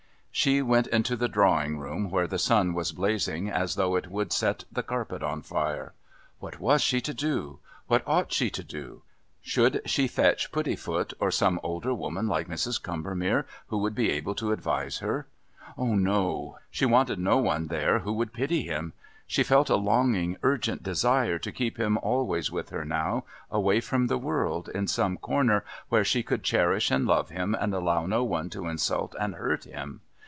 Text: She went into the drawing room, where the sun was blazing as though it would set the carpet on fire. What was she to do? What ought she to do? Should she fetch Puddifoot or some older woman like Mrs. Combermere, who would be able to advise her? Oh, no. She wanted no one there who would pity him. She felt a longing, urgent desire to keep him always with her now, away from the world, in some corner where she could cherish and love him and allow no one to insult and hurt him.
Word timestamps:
She 0.33 0.61
went 0.61 0.87
into 0.87 1.15
the 1.17 1.27
drawing 1.27 1.77
room, 1.77 2.09
where 2.09 2.25
the 2.25 2.39
sun 2.39 2.73
was 2.73 2.93
blazing 2.93 3.49
as 3.49 3.75
though 3.75 3.95
it 3.97 4.09
would 4.09 4.31
set 4.31 4.63
the 4.71 4.81
carpet 4.81 5.21
on 5.21 5.41
fire. 5.41 5.93
What 6.39 6.57
was 6.59 6.81
she 6.81 7.01
to 7.01 7.13
do? 7.13 7.59
What 7.87 8.01
ought 8.07 8.31
she 8.31 8.49
to 8.51 8.63
do? 8.63 9.03
Should 9.43 9.81
she 9.85 10.07
fetch 10.07 10.51
Puddifoot 10.51 11.13
or 11.19 11.31
some 11.31 11.59
older 11.61 11.93
woman 11.93 12.27
like 12.27 12.47
Mrs. 12.47 12.81
Combermere, 12.81 13.45
who 13.67 13.77
would 13.79 13.93
be 13.93 14.09
able 14.09 14.33
to 14.35 14.53
advise 14.53 14.99
her? 14.99 15.27
Oh, 15.77 15.93
no. 15.95 16.57
She 16.71 16.85
wanted 16.85 17.19
no 17.19 17.37
one 17.37 17.67
there 17.67 17.99
who 17.99 18.13
would 18.13 18.33
pity 18.33 18.63
him. 18.63 18.93
She 19.27 19.43
felt 19.43 19.69
a 19.69 19.75
longing, 19.75 20.37
urgent 20.43 20.81
desire 20.81 21.37
to 21.39 21.51
keep 21.51 21.77
him 21.77 21.97
always 21.97 22.49
with 22.49 22.69
her 22.69 22.85
now, 22.85 23.25
away 23.51 23.81
from 23.81 24.07
the 24.07 24.17
world, 24.17 24.69
in 24.69 24.87
some 24.87 25.17
corner 25.17 25.65
where 25.89 26.05
she 26.05 26.23
could 26.23 26.41
cherish 26.41 26.89
and 26.89 27.05
love 27.05 27.29
him 27.29 27.53
and 27.53 27.75
allow 27.75 28.05
no 28.07 28.23
one 28.23 28.49
to 28.51 28.69
insult 28.69 29.13
and 29.19 29.35
hurt 29.35 29.65
him. 29.65 29.99